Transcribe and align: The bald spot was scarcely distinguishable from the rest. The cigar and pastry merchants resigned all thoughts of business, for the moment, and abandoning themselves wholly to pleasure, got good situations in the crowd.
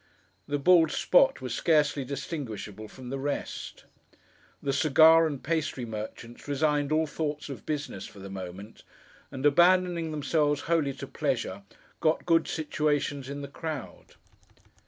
The 0.47 0.57
bald 0.57 0.89
spot 0.91 1.41
was 1.41 1.53
scarcely 1.53 2.03
distinguishable 2.03 2.87
from 2.87 3.11
the 3.11 3.19
rest. 3.19 3.85
The 4.59 4.73
cigar 4.73 5.27
and 5.27 5.43
pastry 5.43 5.85
merchants 5.85 6.47
resigned 6.47 6.91
all 6.91 7.05
thoughts 7.05 7.49
of 7.49 7.67
business, 7.67 8.07
for 8.07 8.17
the 8.17 8.27
moment, 8.31 8.81
and 9.29 9.45
abandoning 9.45 10.09
themselves 10.09 10.61
wholly 10.61 10.93
to 10.93 11.05
pleasure, 11.05 11.61
got 11.99 12.25
good 12.25 12.47
situations 12.47 13.29
in 13.29 13.43
the 13.43 13.47
crowd. 13.47 14.15